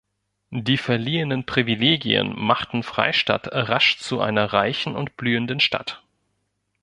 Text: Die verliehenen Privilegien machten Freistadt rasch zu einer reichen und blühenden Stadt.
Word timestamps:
Die 0.49 0.77
verliehenen 0.79 1.45
Privilegien 1.45 2.33
machten 2.35 2.81
Freistadt 2.81 3.49
rasch 3.53 3.99
zu 3.99 4.19
einer 4.19 4.51
reichen 4.51 4.95
und 4.95 5.15
blühenden 5.15 5.59
Stadt. 5.59 6.01